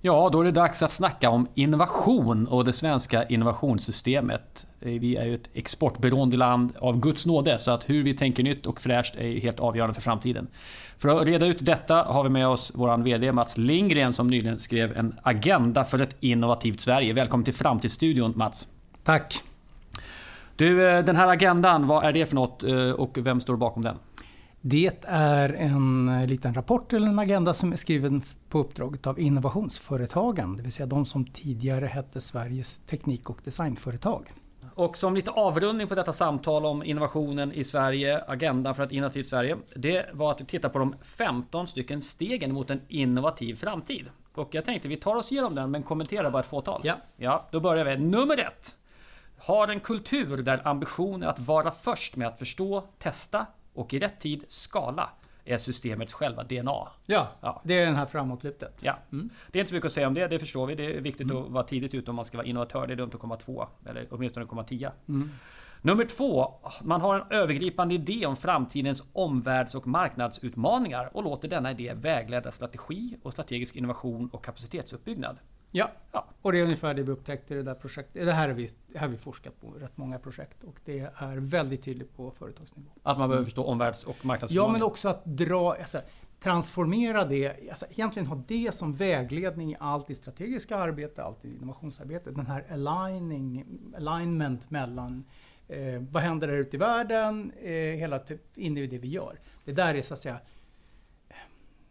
[0.00, 4.66] Ja, då är det dags att snacka om innovation och det svenska innovationssystemet.
[4.78, 8.66] Vi är ju ett exportberoende land av Guds nåde, så att hur vi tänker nytt
[8.66, 10.48] och fräscht är helt avgörande för framtiden.
[10.98, 14.58] För att reda ut detta har vi med oss vår VD Mats Lindgren som nyligen
[14.58, 17.12] skrev en agenda för ett innovativt Sverige.
[17.12, 18.68] Välkommen till Framtidsstudion Mats.
[19.04, 19.42] Tack.
[20.56, 23.82] Du, eh, den här agendan, vad är det för något eh, och vem står bakom
[23.82, 23.96] den?
[24.60, 29.20] Det är en eh, liten rapport eller en agenda som är skriven på uppdraget av
[29.20, 30.56] innovationsföretagen.
[30.56, 34.32] Det vill säga de som tidigare hette Sveriges teknik och designföretag.
[34.74, 39.26] Och som lite avrundning på detta samtal om innovationen i Sverige, agendan för ett innovativt
[39.26, 39.56] Sverige.
[39.76, 44.06] Det var att titta på de 15 stycken stegen mot en innovativ framtid.
[44.34, 46.80] Och jag tänkte vi tar oss igenom den men kommenterar bara ett fåtal.
[46.84, 46.94] Ja.
[47.16, 47.96] ja då börjar vi.
[47.96, 48.76] Nummer ett.
[49.38, 53.46] Har en kultur där ambitionen är att vara först med att förstå, testa
[53.78, 55.10] och i rätt tid skala
[55.44, 56.88] är systemets själva DNA.
[57.06, 57.62] Ja, ja.
[57.64, 58.80] det är den här framåtlutet.
[58.80, 58.98] Ja.
[59.12, 59.30] Mm.
[59.52, 60.74] Det är inte så mycket att säga om det, det förstår vi.
[60.74, 61.42] Det är viktigt mm.
[61.42, 62.86] att vara tidigt ute om man ska vara innovatör.
[62.86, 64.92] Det är dumt att komma två, eller åtminstone komma tia.
[65.08, 65.30] Mm.
[65.82, 71.70] Nummer två, man har en övergripande idé om framtidens omvärlds och marknadsutmaningar och låter denna
[71.70, 75.38] idé vägleda strategi och strategisk innovation och kapacitetsuppbyggnad.
[75.70, 75.90] Ja.
[76.12, 78.26] ja, och det är ungefär det vi upptäckte i det där projektet.
[78.26, 81.82] Det här har vi, har vi forskat på rätt många projekt och det är väldigt
[81.82, 82.90] tydligt på företagsnivå.
[83.02, 84.66] Att man behöver förstå omvärlds och marknadsföring?
[84.66, 85.98] Ja, men också att dra, alltså,
[86.40, 91.56] transformera det, alltså, egentligen ha det som vägledning i allt i strategiska arbete, allt i
[91.56, 92.30] innovationsarbete.
[92.30, 93.64] Den här aligning,
[93.96, 95.24] alignment mellan
[95.68, 99.40] eh, vad händer där ute i världen, eh, hela typ, in i det vi gör.
[99.64, 100.40] Det där är så att säga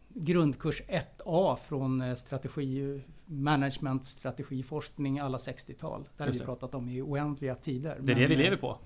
[0.09, 6.07] grundkurs 1A från eh, strategi, management, strategiforskning alla 60-tal.
[6.17, 7.97] Det har vi pratat om i oändliga tider.
[7.99, 8.79] Det är det vi lever på.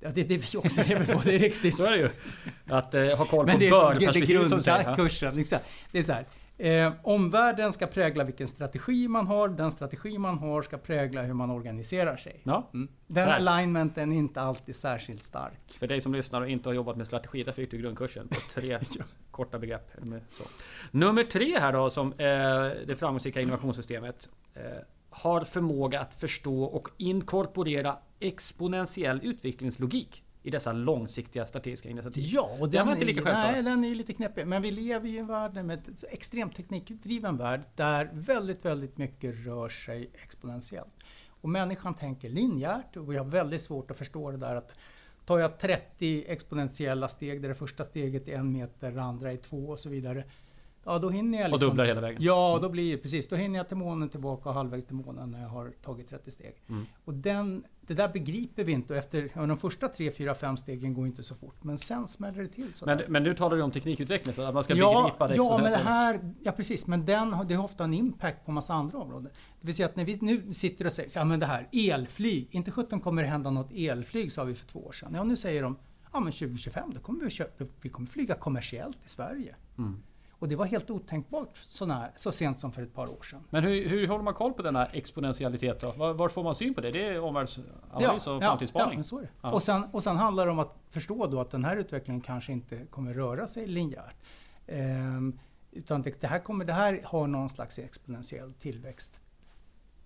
[0.00, 1.76] Ja, det är det vi också lever på, det är riktigt.
[1.76, 2.10] så är det ju.
[2.66, 4.84] Att eh, ha koll på bör-perspektivet som säger.
[4.84, 5.58] Grundkursen, liksom.
[5.92, 6.26] Det är så här.
[6.60, 9.48] Eh, omvärlden ska prägla vilken strategi man har.
[9.48, 12.40] Den strategi man har ska prägla hur man organiserar sig.
[12.44, 12.70] Ja.
[12.74, 12.88] Mm.
[13.06, 13.34] Den Där.
[13.34, 15.60] alignmenten är inte alltid särskilt stark.
[15.78, 18.40] För dig som lyssnar och inte har jobbat med strategi, där fick du grundkursen på
[18.54, 18.78] tre.
[19.44, 19.90] korta begrepp.
[20.32, 20.44] Så.
[20.90, 22.16] Nummer tre här då, som eh,
[22.86, 24.28] det framgångsrika innovationssystemet.
[24.54, 24.62] Eh,
[25.10, 32.24] har förmåga att förstå och inkorporera exponentiell utvecklingslogik i dessa långsiktiga strategiska initiativ.
[32.26, 33.52] Ja, och den, den var inte lika självklar.
[33.52, 34.46] Nej, den är lite knepig.
[34.46, 35.80] Men vi lever i en värld med
[36.10, 40.94] extremt teknikdriven värld där väldigt, väldigt mycket rör sig exponentiellt.
[41.40, 44.74] Och människan tänker linjärt och vi har väldigt svårt att förstå det där att
[45.30, 49.36] tar jag 30 exponentiella steg där det första steget är en meter, det andra är
[49.36, 50.24] två och så vidare.
[50.84, 52.22] Ja, då hinner jag liksom, Och dubblar hela vägen?
[52.22, 53.28] Ja, då blir precis.
[53.28, 56.30] Då hinner jag till månen tillbaka och halvvägs till månen när jag har tagit 30
[56.30, 56.54] steg.
[56.68, 56.86] Mm.
[57.04, 58.92] Och den, det där begriper vi inte.
[58.92, 61.64] Och efter de första 3, 4, 5 stegen går inte så fort.
[61.64, 62.72] Men sen smäller det till.
[62.86, 65.58] Men, men nu talar du om teknikutveckling, så att man ska ja, begripa det Ja,
[65.62, 66.34] men det här...
[66.42, 66.86] Ja, precis.
[66.86, 69.30] Men den, det har ofta en impact på massa andra områden.
[69.60, 72.48] Det vill säga att när vi nu sitter och säger, ja men det här, elflyg.
[72.50, 75.14] Inte 17 kommer det hända något elflyg, sa vi för två år sedan.
[75.14, 75.76] Ja, nu säger de,
[76.12, 79.54] ja men 2025, då kommer vi, köpa, vi kommer flyga kommersiellt i Sverige.
[79.78, 80.02] Mm.
[80.40, 83.44] Och det var helt otänkbart såna, så sent som för ett par år sedan.
[83.50, 85.92] Men hur, hur håller man koll på denna exponentialitet då?
[85.92, 86.90] Var, var får man syn på det?
[86.90, 88.98] Det är omvärldsanalys ja, och framtidsspaning?
[88.98, 89.28] Ja, så är det.
[89.42, 89.52] Ja.
[89.52, 92.52] Och, sen, och sen handlar det om att förstå då att den här utvecklingen kanske
[92.52, 94.16] inte kommer röra sig linjärt.
[94.66, 95.38] Ehm,
[95.72, 99.22] utan det, det, här kommer, det här har någon slags exponentiell tillväxt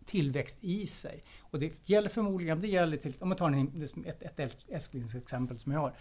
[0.06, 1.24] tillväxt i sig.
[1.40, 5.72] Och det gäller förmodligen, det gäller till, om man tar en, ett, ett älsklingsexempel som
[5.72, 5.94] jag har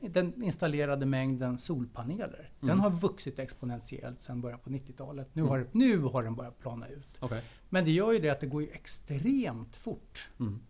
[0.00, 2.50] den installerade mängden solpaneler.
[2.60, 2.68] Mm.
[2.68, 5.28] Den har vuxit exponentiellt sedan början på 90-talet.
[5.32, 5.50] Nu, mm.
[5.50, 7.22] har, nu har den börjat plana ut.
[7.22, 7.42] Okay.
[7.68, 10.30] Men det gör ju det att det går ju extremt fort.
[10.40, 10.60] Mm.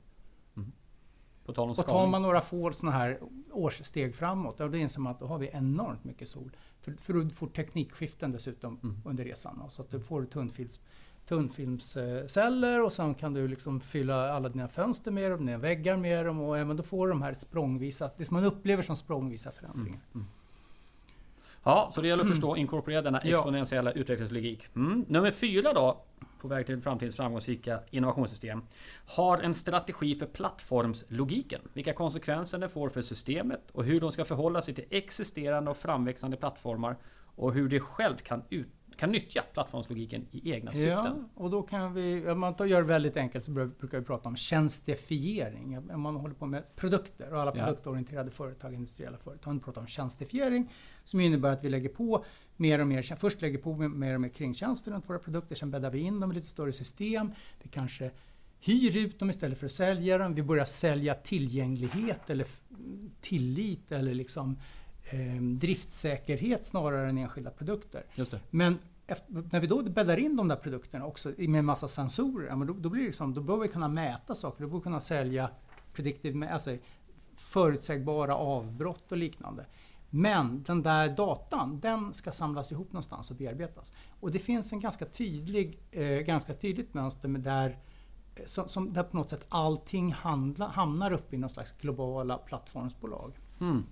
[0.57, 0.73] mm.
[1.45, 3.21] Och tar man några få sådana här
[3.51, 6.57] årssteg framåt, då inser man att då har vi enormt mycket sol.
[6.81, 9.01] För, för du får teknikskiften dessutom mm.
[9.05, 9.71] under resan.
[9.71, 10.81] Så att du får tunnfilms
[11.29, 16.27] tunnfilmsceller och sen kan du liksom fylla alla dina fönster med dem, dina väggar med
[16.27, 19.51] dem och även då får du de här språngvisa, det som man upplever som språngvisa
[19.53, 20.01] förändringar.
[20.15, 20.15] Mm.
[20.15, 20.27] Mm.
[21.65, 24.01] Ja, så det gäller att förstå och inkorporera denna exponentiella ja.
[24.01, 24.69] utvecklingslogik.
[24.77, 25.05] Mm.
[25.09, 26.05] Nummer fyra då,
[26.41, 28.63] på väg till framtidens framgångsrika innovationssystem,
[29.07, 31.61] har en strategi för plattformslogiken.
[31.73, 35.77] Vilka konsekvenser det får för systemet och hur de ska förhålla sig till existerande och
[35.77, 36.97] framväxande plattformar
[37.37, 41.29] och hur det självt kan ut kan nyttja plattformslogiken i egna ja, syften.
[41.35, 44.37] och då kan vi, om man gör det väldigt enkelt så brukar vi prata om
[44.37, 45.79] tjänstifiering.
[45.79, 50.73] Om man håller på med produkter och alla produktorienterade företag, industriella företag, pratar om tjänstifiering
[51.05, 52.25] som innebär att vi lägger på
[52.57, 55.91] mer och mer, först lägger på mer och mer kringtjänster runt våra produkter, sen bäddar
[55.91, 57.31] vi in dem i lite större system.
[57.63, 58.11] Vi kanske
[58.61, 60.35] hyr ut dem istället för att sälja dem.
[60.35, 62.47] Vi börjar sälja tillgänglighet eller
[63.21, 64.59] tillit eller liksom
[65.05, 68.05] eh, driftsäkerhet snarare än enskilda produkter.
[68.51, 72.65] Men efter, när vi då bäddar in de där produkterna också med en massa sensorer,
[72.67, 75.01] då, då, blir det liksom, då bör vi kunna mäta saker, då bör vi kunna
[75.01, 75.51] sälja
[75.93, 76.77] predictive, alltså
[77.37, 79.67] förutsägbara avbrott och liknande.
[80.11, 83.95] Men den där datan, den ska samlas ihop någonstans och bearbetas.
[84.21, 87.79] Och det finns en ganska, tydlig, eh, ganska tydligt mönster med där,
[88.37, 92.39] eh, som, som, där på något sätt allting handla, hamnar uppe i någon slags globala
[92.39, 93.33] plattformsbolag.
[93.61, 93.85] Mm.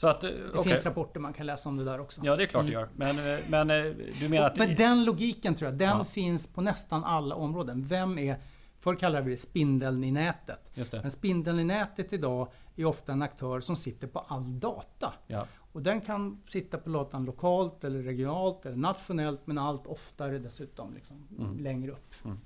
[0.00, 0.62] Så att, det okay.
[0.62, 2.20] finns rapporter man kan läsa om det där också.
[2.24, 2.88] Ja, det är klart det gör.
[2.96, 4.56] Men, eh, men eh, du menar att...
[4.56, 6.04] Men den logiken tror jag, den ja.
[6.04, 7.84] finns på nästan alla områden.
[7.84, 8.36] Vem är...
[8.78, 10.70] Förr kallade vi det spindeln i nätet.
[11.02, 15.12] Men spindeln i nätet idag är ofta en aktör som sitter på all data.
[15.26, 15.46] Ja.
[15.72, 20.94] Och den kan sitta på datan lokalt, eller regionalt eller nationellt men allt oftare dessutom
[20.94, 21.58] liksom, mm.
[21.58, 22.14] längre upp.
[22.24, 22.38] Mm.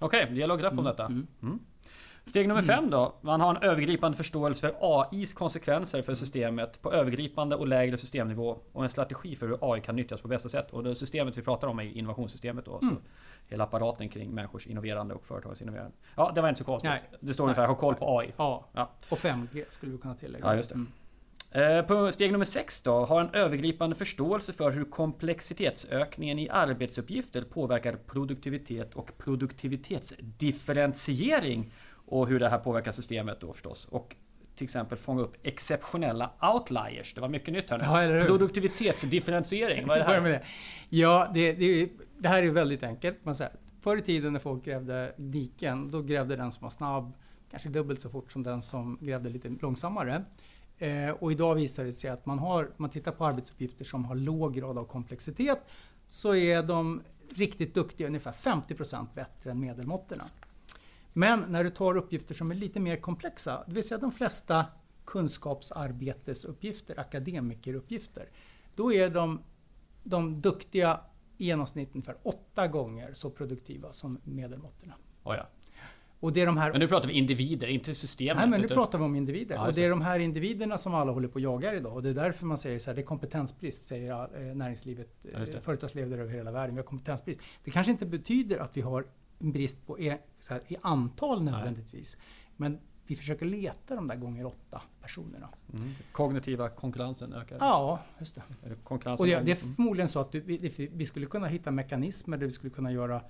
[0.00, 0.90] Okej, okay, det gäller att greppa om mm.
[0.90, 1.06] detta.
[1.06, 1.58] Mm.
[2.28, 2.30] Mm.
[2.30, 3.14] Steg nummer fem då.
[3.20, 8.58] Man har en övergripande förståelse för AIs konsekvenser för systemet på övergripande och lägre systemnivå
[8.72, 10.70] och en strategi för hur AI kan nyttjas på bästa sätt.
[10.70, 12.78] Och det systemet vi pratar om är innovationssystemet då.
[12.82, 12.94] Mm.
[12.94, 13.00] Så
[13.48, 15.92] hela apparaten kring människors innoverande och företags innoverande.
[16.16, 16.90] Ja, det var inte så konstigt.
[16.90, 17.02] Nej.
[17.20, 18.32] Det står ungefär, ha koll på AI.
[18.36, 18.68] Ja.
[18.72, 18.90] ja.
[19.08, 20.46] Och 5G skulle vi kunna tillägga.
[20.46, 20.74] Ja, just det.
[20.74, 20.92] Mm.
[21.50, 27.42] Eh, på steg nummer 6 då, har en övergripande förståelse för hur komplexitetsökningen i arbetsuppgifter
[27.42, 31.72] påverkar produktivitet och produktivitetsdifferentiering
[32.08, 33.84] och hur det här påverkar systemet då förstås.
[33.84, 34.16] Och
[34.54, 37.14] till exempel fånga upp exceptionella outliers.
[37.14, 38.18] Det var mycket nytt här nu.
[38.18, 40.20] Ja, Produktivitetsdifferentiering, vad är det här?
[40.30, 40.42] Det.
[40.88, 41.88] Ja, det, det,
[42.18, 43.24] det, här är väldigt enkelt.
[43.24, 47.12] Man säger, förr i tiden när folk grävde diken, då grävde den som var snabb
[47.50, 50.24] kanske dubbelt så fort som den som grävde lite långsammare.
[50.78, 54.14] Eh, och idag visar det sig att man har, man tittar på arbetsuppgifter som har
[54.14, 55.60] låg grad av komplexitet,
[56.06, 57.02] så är de
[57.36, 60.30] riktigt duktiga ungefär 50% bättre än medelmåttorna.
[61.12, 64.66] Men när du tar uppgifter som är lite mer komplexa, det vill säga de flesta
[65.04, 68.28] kunskapsarbetesuppgifter, akademikeruppgifter,
[68.74, 69.42] då är de,
[70.04, 71.00] de duktiga
[71.38, 74.94] i genomsnitt ungefär åtta gånger så produktiva som medelmåttorna.
[75.24, 75.48] Oh ja.
[76.20, 76.70] Och det är de här...
[76.70, 78.36] Men nu pratar vi individer, inte systemet.
[78.36, 79.54] Nej, men nu pratar vi om individer.
[79.54, 81.92] Ja, och det är de här individerna som alla håller på och jagar idag.
[81.92, 85.38] Och det är därför man säger så här, det är kompetensbrist, säger eh, näringslivet, ja,
[85.38, 86.74] eh, företagsledare över hela världen.
[86.74, 87.40] Vi har kompetensbrist.
[87.64, 89.06] Det kanske inte betyder att vi har
[89.38, 90.18] brist på e,
[90.48, 92.16] här, i antal nödvändigtvis.
[92.16, 92.24] Nej.
[92.56, 95.48] Men vi försöker leta de där gånger åtta personerna.
[95.74, 95.90] Mm.
[96.12, 97.56] Kognitiva konkurrensen ökar?
[97.60, 98.42] Ja, just det.
[98.84, 102.44] Konkurrensen och det, det är förmodligen så att vi, vi skulle kunna hitta mekanismer där
[102.44, 103.22] vi skulle kunna göra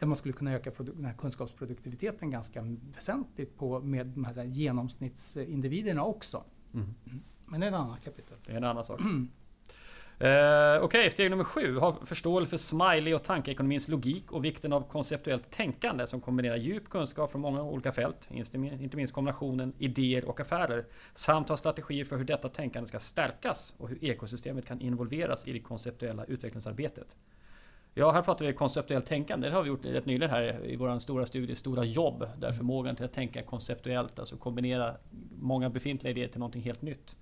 [0.00, 6.04] där man skulle kunna öka den här kunskapsproduktiviteten ganska väsentligt på, med de här genomsnittsindividerna
[6.04, 6.44] också.
[6.74, 6.94] Mm.
[7.46, 8.36] Men det är en annan kapitel.
[8.46, 9.00] Det är en annan sak.
[10.20, 10.32] Mm.
[10.32, 11.78] Eh, Okej, okay, steg nummer sju.
[11.78, 16.88] Ha förståelse för smiley och tankeekonomins logik och vikten av konceptuellt tänkande som kombinerar djup
[16.88, 20.84] kunskap från många olika fält, inte minst kombinationen idéer och affärer,
[21.14, 25.52] samt ha strategier för hur detta tänkande ska stärkas och hur ekosystemet kan involveras i
[25.52, 27.16] det konceptuella utvecklingsarbetet.
[27.94, 29.48] Ja, här pratar vi konceptuellt tänkande.
[29.48, 32.28] Det har vi gjort rätt nyligen här i vår stora studie Stora jobb.
[32.38, 34.94] Där förmågan till att tänka konceptuellt, alltså kombinera
[35.40, 37.16] många befintliga idéer till någonting helt nytt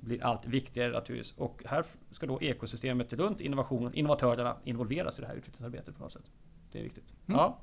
[0.00, 1.38] blir allt viktigare naturligtvis.
[1.38, 6.12] Och här ska då ekosystemet runt innovation, innovatörerna involveras i det här utvecklingsarbetet på något
[6.12, 6.30] sätt.
[6.72, 7.14] Det är viktigt.
[7.26, 7.40] Mm.
[7.40, 7.58] Ja.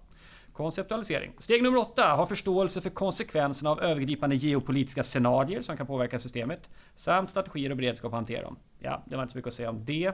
[0.54, 1.32] Konceptualisering.
[1.40, 2.16] Steg nummer åtta.
[2.16, 6.70] Ha förståelse för konsekvenserna av övergripande geopolitiska scenarier som kan påverka systemet.
[6.96, 8.58] Samt strategier och beredskap att hantera dem.
[8.80, 10.06] Ja, det var inte så mycket att säga om det.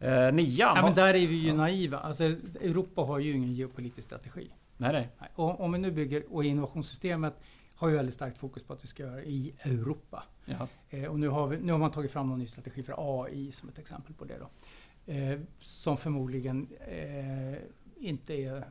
[0.00, 0.76] Eh, nian.
[0.76, 1.98] Ja, men där är vi ju naiva.
[1.98, 4.50] Alltså, Europa har ju ingen geopolitisk strategi.
[4.76, 5.30] Nej, nej.
[5.34, 7.34] Och om vi nu bygger, och innovationssystemet
[7.74, 10.22] har ju väldigt starkt fokus på att vi ska göra i Europa.
[10.90, 13.52] Eh, och nu har, vi, nu har man tagit fram någon ny strategi för AI
[13.52, 14.38] som ett exempel på det.
[14.38, 14.50] Då.
[15.12, 17.58] Eh, som förmodligen eh,
[17.96, 18.64] inte är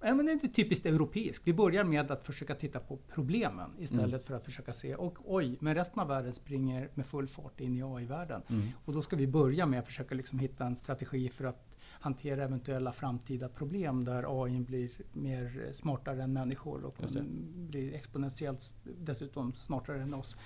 [0.00, 1.46] Ja, men det är inte typiskt europeiskt.
[1.46, 4.22] Vi börjar med att försöka titta på problemen istället mm.
[4.22, 7.74] för att försöka se och oj, men resten av världen springer med full fart in
[7.74, 8.42] i AI-världen.
[8.48, 8.68] Mm.
[8.84, 11.68] Och då ska vi börja med att försöka liksom hitta en strategi för att
[12.00, 16.96] hantera eventuella framtida problem där AI blir mer smartare än människor och
[17.54, 20.36] blir exponentiellt dessutom smartare än oss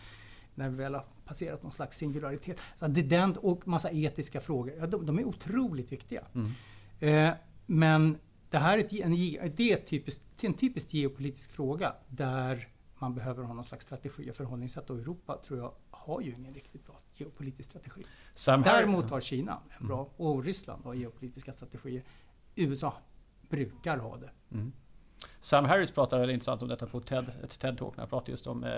[0.55, 2.61] när vi väl har passerat någon slags singularitet.
[2.79, 4.75] Så det är den och massa etiska frågor.
[4.79, 6.25] Ja, de, de är otroligt viktiga.
[6.35, 6.51] Mm.
[7.01, 7.35] Eh,
[7.67, 8.19] men
[8.51, 9.13] det här är, en,
[9.57, 12.69] det är typiskt, en typisk geopolitisk fråga där
[12.99, 14.91] man behöver ha någon slags strategi och förhållningssätt.
[14.91, 18.03] Och Europa tror jag har ju ingen riktigt bra geopolitisk strategi.
[18.47, 20.13] Däremot har Kina en bra, mm.
[20.17, 22.05] och Ryssland har geopolitiska strategier.
[22.55, 22.95] USA
[23.49, 24.31] brukar ha det.
[24.51, 24.73] Mm.
[25.41, 27.93] Sam Harris väldigt intressant om detta på TED, ett TED-talk.
[27.97, 28.71] När han pratar just om eh,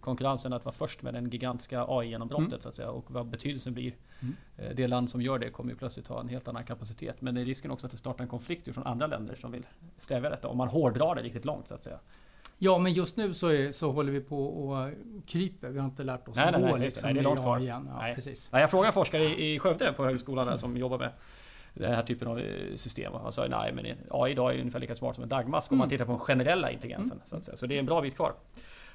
[0.00, 2.60] konkurrensen att vara först med den gigantiska AI-genombrottet mm.
[2.60, 2.90] så att säga.
[2.90, 3.94] Och vad betydelsen blir.
[4.20, 4.36] Mm.
[4.56, 7.20] Eh, det land som gör det kommer ju plötsligt ha en helt annan kapacitet.
[7.20, 9.66] Men det är risken också att det startar en konflikt från andra länder som vill
[9.96, 10.48] stävja detta.
[10.48, 11.98] Om man hårdrar det riktigt långt så att säga.
[12.62, 14.90] Ja, men just nu så, är, så håller vi på och
[15.26, 15.68] kryper.
[15.68, 17.40] Vi har inte lärt oss Nej, att nej, gå nej, liksom, Nej, det är långt
[17.40, 17.56] kvar.
[17.56, 17.88] AI igen.
[17.92, 18.14] Ja, Nej.
[18.14, 18.52] precis.
[18.52, 21.10] Nej, jag frågade forskare i i Skövde på högskolan där som jobbar med
[21.74, 23.12] den här typen av eh, system.
[23.12, 25.84] Han sa nej men AI idag är ungefär lika smart som en dagmask om man
[25.84, 25.90] Mm.
[25.90, 27.20] tittar på den generella intelligensen.
[27.24, 27.56] Så, att säga.
[27.56, 28.34] så det är en bra bit kvar.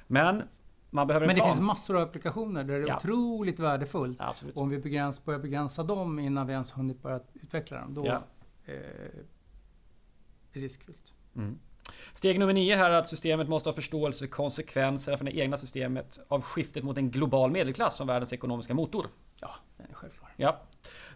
[0.06, 0.42] Men
[0.90, 1.54] man behöver en Men det plan.
[1.54, 2.96] finns massor av applikationer där det är Ja.
[2.96, 4.20] otroligt värdefullt.
[4.20, 4.56] Absolut.
[4.56, 8.06] Och om vi begräns, börjar begränsa dem innan vi ens hunnit börja utveckla dem, då
[8.06, 8.22] Ja.
[8.64, 9.24] eh, är
[10.52, 11.12] det riskfyllt.
[11.36, 11.58] Mm.
[12.12, 15.56] Steg nummer nio här är att systemet måste ha förståelse för konsekvenser för det egna
[15.56, 19.06] systemet av skiftet mot en global medelklass som världens ekonomiska motor.
[19.40, 20.32] Ja, den är självklar.
[20.36, 20.60] Ja.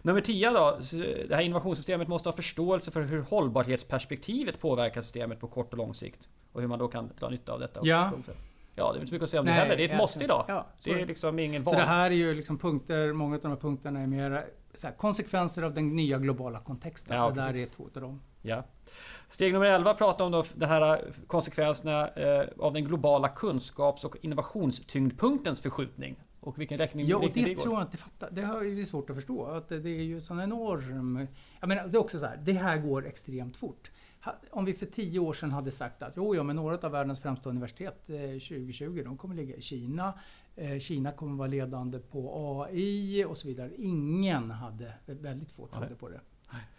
[0.01, 0.77] Nummer 10 då.
[0.81, 5.77] så Det här innovationssystemet måste ha förståelse för hur hållbarhetsperspektivet påverkar systemet på kort och
[5.77, 6.29] lång sikt.
[6.51, 7.79] Och hur man då kan dra nytta av detta.
[7.83, 8.11] Ja.
[8.75, 9.77] Ja, det är inte så mycket att säga om det Nej, heller.
[9.77, 10.45] Det är ett ja, måste idag.
[10.47, 11.05] Ja, så det är det.
[11.05, 11.79] liksom ingen Så val.
[11.79, 14.93] det här är ju liksom punkter, många av de här punkterna är mer så här,
[14.93, 17.17] konsekvenser av den nya globala kontexten.
[17.17, 17.69] Ja, det där precis.
[17.69, 18.21] är två av dem.
[18.41, 18.63] Ja.
[19.27, 24.15] Steg nummer 11 pratar om då de här konsekvenserna eh, av den globala kunskaps och
[24.21, 26.15] innovationstyngdpunktens förskjutning.
[26.41, 27.63] Och vilken räkning Ja, och det går.
[27.63, 28.29] tror jag inte fattar.
[28.31, 29.45] Det ju svårt att förstå.
[29.45, 31.27] Att det det är ju sån enorm...
[31.59, 33.91] Jag menar, det är också så här, det här går extremt fort.
[34.51, 37.19] Om vi för tio år sedan hade sagt att jo, ja, men några av världens
[37.19, 40.13] främsta universitet eh, 2020, de kommer ligga i Kina.
[40.55, 43.71] Eh, Kina kommer vara ledande på AI och så vidare.
[43.77, 46.19] Ingen hade, väldigt få trodde på det.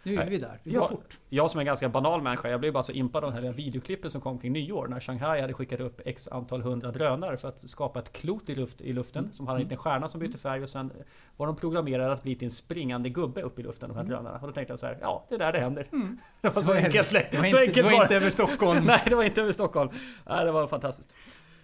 [0.03, 0.59] Nu är vi där.
[0.63, 0.87] Det går Ja.
[0.87, 1.19] fort.
[1.29, 3.51] Jag som är en ganska banal människa, jag blev bara så impad av den här
[3.53, 7.47] videoklippen som kom kring nyår när Shanghai hade skickat upp x antal hundra drönare för
[7.47, 10.37] att skapa ett klot i, luft, i luften som hade en liten stjärna som bytte
[10.37, 10.91] färg och sen
[11.37, 14.39] var de programmerade att bli till en springande gubbe upp i luften, de här drönarna.
[14.39, 15.87] Och då tänkte jag så här, ja det är där det händer.
[16.41, 17.09] Det var så, Så enkelt.
[17.11, 18.83] Det var så inte, enkelt det var var inte över Stockholm.
[18.85, 19.89] Nej, det var inte över Stockholm.
[20.29, 21.13] Nej, det var fantastiskt.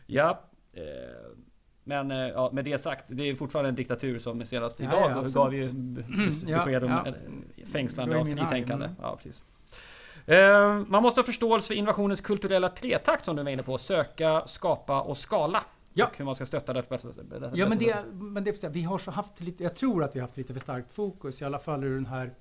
[0.06, 0.40] Ja.
[0.74, 0.82] Eh,
[1.90, 5.22] men eh, ja, med det sagt, det är fortfarande en diktatur som senast idag ja,
[5.34, 5.62] gav ju
[6.48, 7.08] Ja, besked om ja.
[7.08, 8.90] eh, fängslande av fritänkande.
[9.02, 9.44] Ja, precis.
[10.26, 13.78] Eh, Man måste ha förståelse för innovationens kulturella tretakt som du var inne på.
[13.78, 15.64] Söka, skapa och skala.
[15.94, 16.06] Ja.
[16.08, 17.26] Och hur man ska stötta det bästa sätt.
[17.54, 20.28] Ja, men det, men det, vi har så haft lite, jag tror att vi har
[20.28, 22.34] haft lite för starkt fokus, i alla fall ur den här,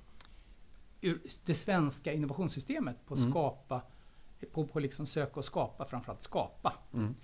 [1.00, 3.30] ur det svenska innovationssystemet på Mm.
[3.30, 3.80] skapa,
[4.52, 6.72] på, på liksom söka och skapa, framförallt skapa.
[6.94, 7.14] Mm.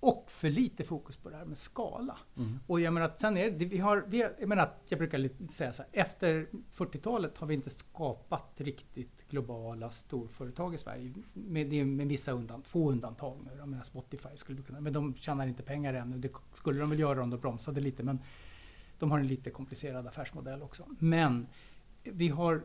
[0.00, 2.18] Och för lite fokus på det här med skala.
[2.36, 2.58] Mm.
[2.66, 4.98] Och jag menar att sen är det, vi har, vi, har- jag menar att jag
[4.98, 11.14] brukar säga så här, efter 40-talet har vi inte skapat riktigt globala storföretag i Sverige.
[11.32, 13.50] Med, med vissa undan, få undantag nu.
[13.58, 16.18] Jag menar Spotify skulle vi kunna, men de tjänar inte pengar ännu.
[16.18, 18.18] Det skulle de väl göra om de bromsade lite, men
[18.98, 20.84] de har en lite komplicerad affärsmodell också.
[20.98, 21.46] Men
[22.02, 22.62] vi har,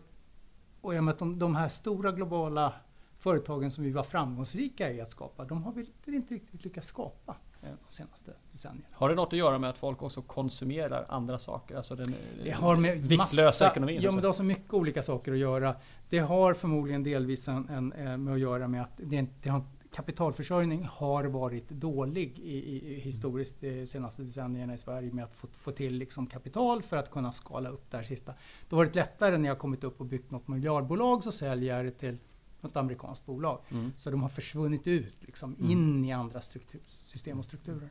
[0.81, 2.73] och jag menar att de, de här stora globala
[3.22, 7.36] företagen som vi var framgångsrika i att skapa, de har vi inte, riktigt lyckats skapa
[7.62, 8.88] eh, de senaste decennierna.
[8.92, 11.75] Har det något att göra med att folk också konsumerar andra saker?
[11.75, 14.01] Alltså den Det har med viktlösa massa, ekonomin?
[14.01, 14.22] Ja, men så.
[14.22, 15.75] det har så mycket olika saker att göra.
[16.10, 19.63] Det har förmodligen delvis en, en, eh, med att göra med att det, det har,
[19.96, 25.36] kapitalförsörjning har varit dålig i, i, i historiskt de senaste decennierna i Sverige med att
[25.36, 28.32] få, få till liksom kapital för att kunna skala upp det här sista.
[28.32, 31.86] Det har varit lättare när jag kommit upp och byggt något miljardbolag så säljer jag
[31.86, 32.18] det till
[32.63, 33.60] något amerikanskt bolag.
[33.70, 33.91] Mm.
[33.98, 37.89] Så de har försvunnit ut liksom, in i andra struktur, system och strukturer.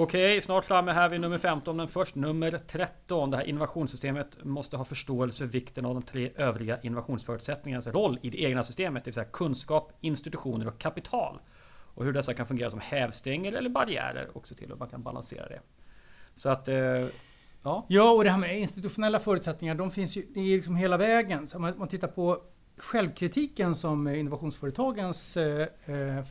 [0.00, 3.30] Okej, snart framme här vid nummer 15, men först nummer 13.
[3.30, 8.30] Det här innovationssystemet måste ha förståelse för vikten av de tre övriga innovationsförutsättningarnas roll i
[8.30, 11.40] det egna systemet, det vill säga kunskap, institutioner och kapital.
[11.94, 15.48] Och hur dessa kan fungera som hävstänger eller barriärer också till hur man kan balansera
[15.48, 15.60] det.
[16.34, 17.06] Så att, eh,
[17.62, 17.86] ja.
[17.88, 21.46] Ja, och det här med institutionella förutsättningar, de finns ju det är liksom hela vägen.
[21.46, 22.42] Så om man tittar på
[22.78, 26.24] självkritiken som innovationsföretagens eh, eh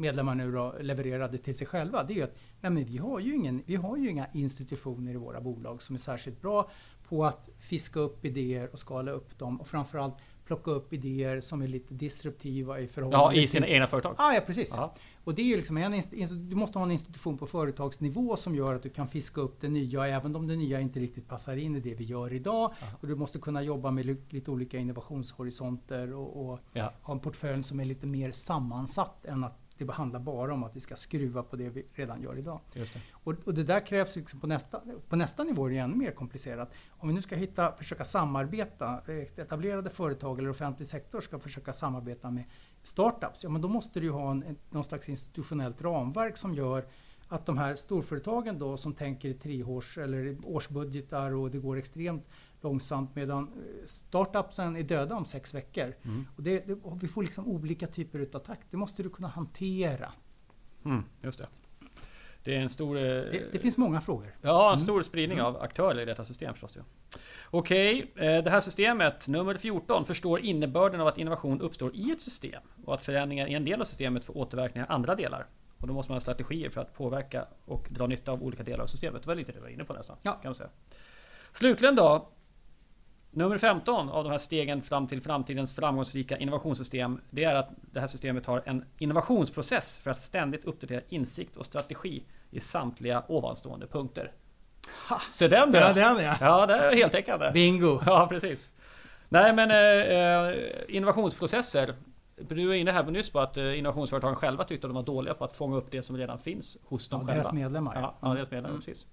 [0.00, 2.04] medlemmar nu då levererade till sig själva.
[2.04, 5.12] Det är ju att nej men vi, har ju ingen, vi har ju inga institutioner
[5.12, 6.70] i våra bolag som är särskilt bra
[7.08, 10.14] på att fiska upp idéer och skala upp dem och framförallt
[10.50, 14.14] plocka upp idéer som är lite disruptiva i förhållande ja, i sina till egna företag.
[14.18, 14.74] Ah, ja, precis.
[14.76, 14.94] Ja.
[15.24, 18.74] Och det är liksom en, inst- du måste ha en institution på företagsnivå som gör
[18.74, 21.76] att du kan fiska upp det nya, även om det nya inte riktigt passar in
[21.76, 22.72] i det vi gör idag.
[23.00, 26.92] Och du måste kunna jobba med li- lite olika innovationshorisonter och, och Ja.
[27.02, 30.76] ha en portfölj som är lite mer sammansatt än att det handlar bara om att
[30.76, 32.60] vi ska skruva på det vi redan gör idag.
[32.72, 32.92] Det.
[33.12, 36.10] Och, och det där krävs liksom på nästa, på nästa nivå är det ännu mer
[36.10, 36.72] komplicerat.
[36.90, 41.72] Om vi nu ska hitta, försöka samarbeta, eh, etablerade företag eller offentlig sektor ska försöka
[41.72, 42.44] samarbeta med
[42.82, 46.84] startups, ja men då måste du ha en, en, någon slags institutionellt ramverk som gör
[47.28, 52.26] att de här storföretagen då som tänker i treårs eller årsbudgetar och det går extremt
[52.62, 55.94] långsamt medan eh, startupsen är döda om sex veckor.
[56.02, 56.26] Mm.
[56.36, 58.66] Och det, det, och vi får liksom olika typer utav takt.
[58.70, 60.12] Det måste du kunna hantera.
[60.84, 61.46] Mm, just det.
[62.44, 62.96] Det är en stor...
[62.96, 64.34] eh, Det, det finns många frågor.
[64.42, 64.78] Ja, en Mm.
[64.78, 66.76] stor spridning av aktörer i detta system förstås.
[66.76, 66.80] ju.
[67.50, 72.20] Okej, eh, det här systemet, nummer 14, förstår innebörden av att innovation uppstår i ett
[72.20, 75.46] system och att förändringar i en del av systemet får återverkningar i andra delar.
[75.78, 78.82] Och då måste man ha strategier för att påverka och dra nytta av olika delar
[78.84, 79.22] av systemet.
[79.22, 80.16] Det var lite det du var inne på nästan.
[80.22, 80.32] Ja.
[80.32, 80.70] Kan man säga.
[81.52, 82.28] Slutligen då,
[83.30, 87.20] nummer 15 av de här stegen fram till framtidens framgångsrika innovationssystem.
[87.30, 91.66] Det är att det här systemet har en innovationsprocess för att ständigt uppdatera insikt och
[91.66, 94.32] strategi i samtliga ovanstående punkter.
[95.28, 95.94] Så den Ja, då!
[95.94, 96.36] det är ja.
[96.40, 97.50] Ja, det är heltäckande.
[97.54, 98.00] Bingo!
[98.06, 98.68] Ja, precis.
[99.28, 100.56] Nej, men eh,
[100.88, 101.94] innovationsprocesser.
[102.48, 105.02] Du var inne här på nyss på att eh, innovationsföretagen själva tyckte att de var
[105.02, 107.42] dåliga på att fånga upp det som redan finns hos dem Ja, själva.
[107.42, 107.94] deras medlemmar.
[108.00, 108.80] Ja, ja, deras medlemmar, Mm.
[108.80, 109.06] precis.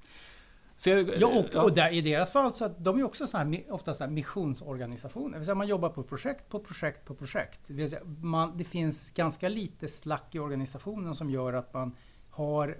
[0.85, 3.71] Eh, Ja, och, och där, i deras fall så att de är också såna här,
[3.71, 5.39] ofta såna här missionsorganisationer.
[5.39, 7.59] Det säga man jobbar på projekt på projekt på projekt.
[7.67, 11.95] Det, säga man, det finns ganska lite slack i organisationen som gör att man
[12.29, 12.77] har,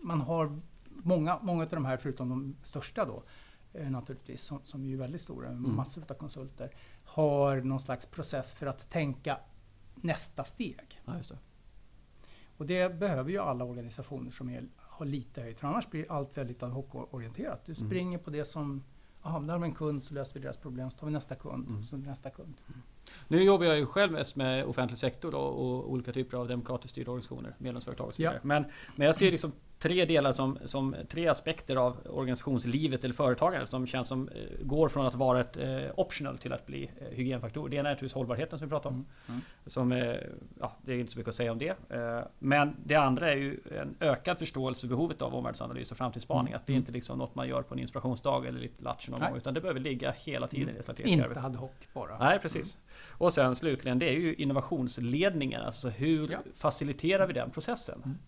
[0.00, 3.22] man har många, många av de här, förutom de största då,
[3.72, 6.74] eh, naturligtvis, som, som är ju väldigt stora, massor av konsulter,
[7.04, 9.38] har någon slags process för att tänka
[9.94, 11.00] nästa steg.
[11.04, 11.38] Ja, det.
[12.56, 15.58] Och det behöver ju alla organisationer som är, har lite höjd.
[15.58, 17.60] För annars blir allt väldigt ad hoc-orienterat.
[17.66, 17.88] Du Mm.
[17.88, 18.84] springer på det som,
[19.22, 20.90] jaha, där har vi en kund så löser vi deras problem.
[20.90, 21.82] Så tar vi nästa kund, Mm.
[21.84, 22.54] så nästa kund.
[23.28, 26.90] Nu jobbar jag ju själv mest med offentlig sektor då, och olika typer av demokratiskt
[26.90, 28.30] styrda organisationer, medlemsföretag och så Ja.
[28.30, 28.40] vidare.
[28.44, 28.64] Men,
[28.96, 33.86] men jag ser liksom tre delar som, som tre aspekter av organisationslivet eller företagandet som
[33.86, 37.68] känns som eh, går från att vara ett eh, optional till att bli eh, hygienfaktor.
[37.68, 39.06] Det ena är naturligtvis hållbarheten som vi pratade om.
[39.28, 39.40] Mm.
[39.66, 40.16] Som, eh,
[40.60, 41.76] ja, det är inte så mycket att säga om det.
[41.90, 46.52] Eh, Men det andra är ju en ökad förståelse för behovet av omvärldsanalys och framtidsspaning.
[46.52, 46.56] Mm.
[46.56, 49.20] Att det är inte liksom något man gör på en inspirationsdag eller lite latch någon
[49.20, 49.28] Nej.
[49.28, 49.38] gång.
[49.38, 52.18] Utan det behöver ligga hela tiden i det strategiska Inte ad hoc bara.
[52.18, 52.76] Nej, precis.
[53.10, 55.62] Och sen slutligen, det är ju innovationsledningen.
[55.62, 56.38] Alltså hur Ja.
[56.54, 58.18] faciliterar vi den processen?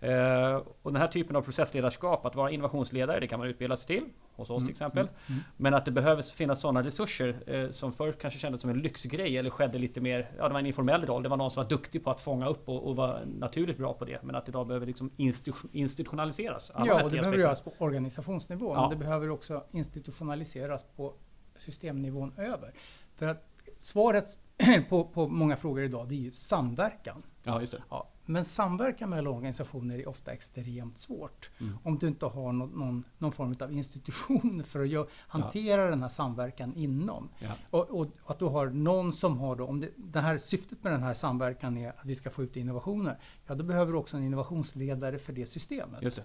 [0.00, 3.86] Eh, och den här typen av processledarskap, att vara innovationsledare, det kan man utbilda sig
[3.96, 4.08] till.
[4.36, 5.08] Hos oss till exempel.
[5.26, 5.40] mm.
[5.56, 9.38] Men att det behöver finnas sådana resurser eh, som förr kanske kändes som en lyxgrej
[9.38, 11.22] eller skedde lite mer, ja det var en informell roll.
[11.22, 13.94] Det var någon som var duktig på att fånga upp och, och var naturligt bra
[13.94, 14.22] på det.
[14.22, 16.70] Men att idag behöver liksom institu- institutionaliseras.
[16.70, 18.74] Alla Ja, och det behöver göras på organisationsnivå.
[18.74, 18.80] Ja.
[18.80, 21.14] Men det behöver också institutionaliseras på
[21.56, 22.72] systemnivån över.
[23.16, 23.48] För att
[23.80, 24.40] svaret
[24.88, 27.22] på, på många frågor idag, det är ju samverkan.
[27.44, 27.82] Ja, just det.
[27.90, 31.50] Ja, men samverkan mellan organisationer är ofta extremt svårt.
[31.58, 31.78] Mm.
[31.82, 36.08] Om du inte har någon, någon, någon form av institution för att hantera den här
[36.08, 37.28] samverkan inom.
[37.38, 37.48] Ja.
[37.70, 40.92] Och, och att du har någon som har då, om det, det här syftet med
[40.92, 43.18] den här samverkan är att vi ska få ut innovationer.
[43.46, 46.02] Ja, då behöver du också en innovationsledare för det systemet.
[46.02, 46.24] Just det.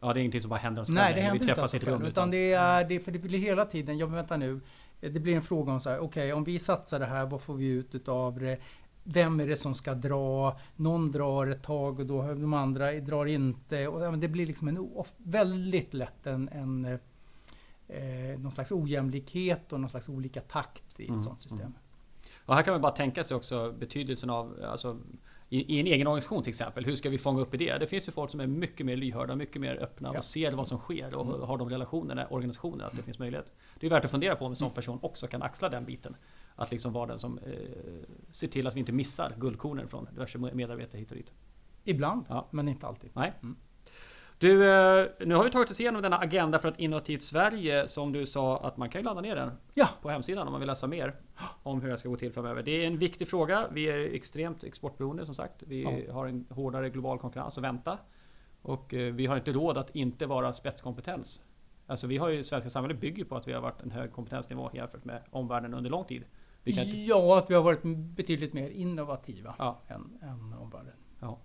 [0.00, 2.06] Ja, det är ingenting som bara händer oss Nej, det händer inte av sig själv.
[2.06, 4.60] Utan det är, det, för det blir hela tiden, ja men vänta nu.
[5.00, 7.54] Det blir en fråga om så här, okej om vi satsar det här, vad får
[7.54, 8.58] vi ut utav det?
[9.04, 10.58] Vem är det som ska dra?
[10.76, 13.88] Någon drar ett tag och då de andra drar inte.
[13.88, 16.84] Och, det blir liksom en väldigt lätt en, en
[17.88, 21.60] eh, någon slags ojämlikhet och någon slags olika takt i ett Mm, sådant system.
[21.60, 21.72] mm.
[22.46, 24.98] Och här kan man bara tänka sig också betydelsen av alltså,
[25.48, 26.84] i, i en egen organisation till exempel.
[26.84, 27.78] Hur ska vi fånga upp idéer?
[27.78, 30.18] Det finns ju folk som är mycket mer lyhörda, mycket mer öppna Ja.
[30.18, 31.40] och ser vad som sker och Mm.
[31.48, 33.52] har de relationerna i organisationen att det finns möjlighet.
[33.80, 36.16] Det är värt att fundera på om en sån person också kan axla den biten.
[36.60, 37.52] Att liksom vara den som eh,
[38.30, 41.32] ser till att vi inte missar guldkornen från diverse medarbetare hit och dit.
[41.84, 42.48] Ibland, Ja.
[42.50, 43.10] men inte alltid.
[43.14, 43.32] Nej.
[43.42, 43.56] Mm.
[44.38, 48.12] Du, eh, nu har vi tagit oss igenom denna agenda för ett innovativt Sverige som
[48.12, 49.88] du sa att man kan ju ladda ner den Ja.
[50.02, 51.14] på hemsidan om man vill läsa mer
[51.62, 52.62] om hur det ska gå till framöver.
[52.62, 53.68] Det är en viktig fråga.
[53.72, 55.62] Vi är extremt exportberoende som sagt.
[55.66, 56.12] Vi Ja.
[56.14, 57.98] har en hårdare global konkurrens att vänta.
[58.62, 61.42] Och eh, vi har inte råd att inte vara spetskompetens.
[61.86, 64.70] Alltså vi har ju, svenska samhället bygger på att vi har varit en hög kompetensnivå
[64.74, 66.24] jämfört med omvärlden under lång tid.
[66.64, 67.80] Inte, Ja, att vi har varit
[68.16, 69.78] betydligt mer innovativa Ja.
[69.88, 70.92] än, än omvärlden.
[71.20, 71.38] ja.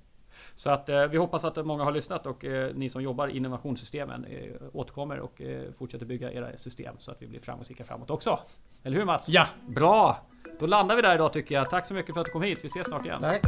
[0.54, 3.38] Så att eh, vi hoppas att många har lyssnat och eh, ni som jobbar i
[3.38, 8.10] innovationssystemen eh, återkommer och eh, fortsätter bygga era system så att vi blir framgångsrika framåt
[8.10, 8.40] också.
[8.84, 9.30] Eller hur Mats?
[9.30, 10.18] Ja, Bra!
[10.60, 11.70] Då landar vi där idag tycker jag.
[11.70, 12.60] Tack så mycket för att du kom hit.
[12.64, 13.18] Vi ses snart igen.
[13.22, 13.42] tack.